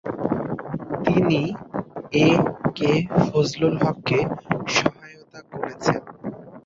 [1.05, 1.41] তিনি
[2.19, 2.27] A.
[2.77, 2.91] K.
[3.21, 4.19] Fazlul হককে
[4.75, 5.99] সহায়তা করেছেন।